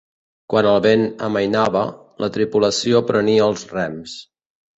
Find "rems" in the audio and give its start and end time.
3.77-4.19